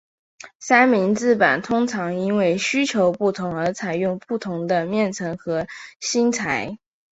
[0.59, 5.67] 三明治板通常因为需求不同而采用不同的面层和
[5.99, 6.79] 芯材。